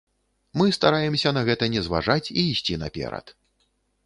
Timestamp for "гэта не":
1.49-1.83